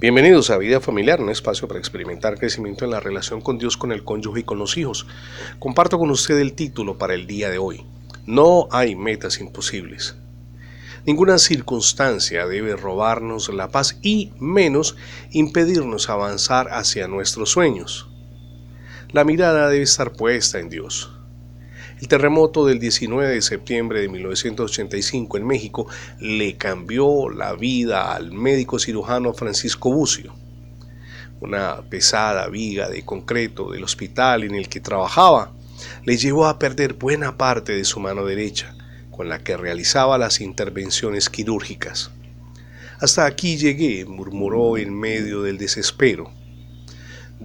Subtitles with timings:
[0.00, 3.92] Bienvenidos a Vida Familiar, un espacio para experimentar crecimiento en la relación con Dios, con
[3.92, 5.06] el cónyuge y con los hijos.
[5.60, 7.86] Comparto con usted el título para el día de hoy.
[8.26, 10.16] No hay metas imposibles.
[11.06, 14.96] Ninguna circunstancia debe robarnos la paz y menos
[15.30, 18.10] impedirnos avanzar hacia nuestros sueños.
[19.12, 21.13] La mirada debe estar puesta en Dios.
[22.04, 25.86] El terremoto del 19 de septiembre de 1985 en México
[26.20, 30.34] le cambió la vida al médico cirujano Francisco Bucio.
[31.40, 35.52] Una pesada viga de concreto del hospital en el que trabajaba
[36.04, 38.76] le llevó a perder buena parte de su mano derecha,
[39.10, 42.10] con la que realizaba las intervenciones quirúrgicas.
[43.00, 46.30] Hasta aquí llegué, murmuró en medio del desespero.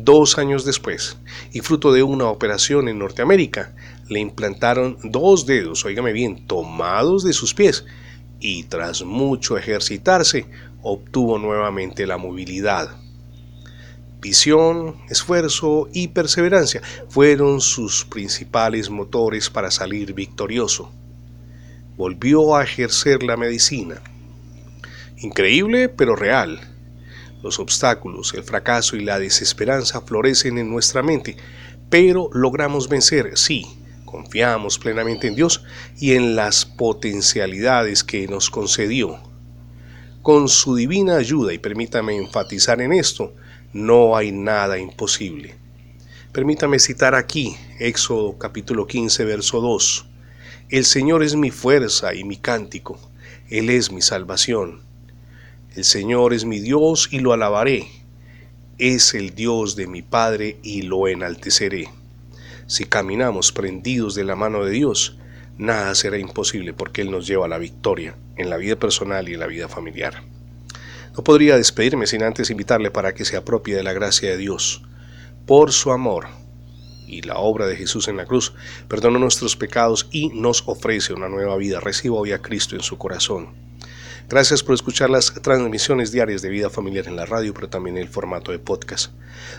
[0.00, 1.16] Dos años después,
[1.52, 3.74] y fruto de una operación en Norteamérica,
[4.08, 7.84] le implantaron dos dedos, oígame bien, tomados de sus pies,
[8.38, 10.46] y tras mucho ejercitarse,
[10.82, 12.96] obtuvo nuevamente la movilidad.
[14.20, 20.92] Visión, esfuerzo y perseverancia fueron sus principales motores para salir victorioso.
[21.96, 24.00] Volvió a ejercer la medicina.
[25.16, 26.77] Increíble, pero real
[27.42, 31.36] los obstáculos, el fracaso y la desesperanza florecen en nuestra mente,
[31.90, 33.66] pero logramos vencer, sí,
[34.04, 35.62] confiamos plenamente en Dios
[35.98, 39.18] y en las potencialidades que nos concedió.
[40.22, 43.34] Con su divina ayuda, y permítame enfatizar en esto,
[43.72, 45.56] no hay nada imposible.
[46.32, 50.06] Permítame citar aquí Éxodo capítulo 15, verso 2.
[50.68, 53.00] El Señor es mi fuerza y mi cántico,
[53.48, 54.87] Él es mi salvación.
[55.78, 57.86] El Señor es mi Dios y lo alabaré.
[58.78, 61.88] Es el Dios de mi Padre y lo enalteceré.
[62.66, 65.18] Si caminamos prendidos de la mano de Dios,
[65.56, 69.34] nada será imposible porque Él nos lleva a la victoria en la vida personal y
[69.34, 70.24] en la vida familiar.
[71.16, 74.82] No podría despedirme sin antes invitarle para que se apropie de la gracia de Dios.
[75.46, 76.26] Por su amor
[77.06, 78.52] y la obra de Jesús en la cruz,
[78.88, 81.78] perdona nuestros pecados y nos ofrece una nueva vida.
[81.78, 83.67] Reciba hoy a Cristo en su corazón.
[84.28, 88.02] Gracias por escuchar las transmisiones diarias de vida familiar en la radio, pero también en
[88.02, 89.10] el formato de podcast.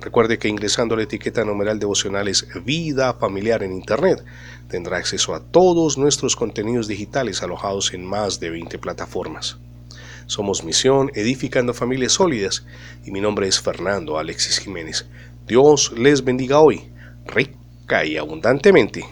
[0.00, 4.24] Recuerde que ingresando a la etiqueta numeral devocionales Vida Familiar en Internet,
[4.70, 9.58] tendrá acceso a todos nuestros contenidos digitales alojados en más de 20 plataformas.
[10.24, 12.64] Somos Misión Edificando Familias Sólidas
[13.04, 15.04] y mi nombre es Fernando Alexis Jiménez.
[15.46, 16.90] Dios les bendiga hoy,
[17.26, 19.04] rica y abundantemente.